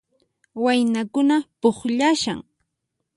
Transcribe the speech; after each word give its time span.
Waynakuna 0.63 1.37
pukllashan 1.61 2.39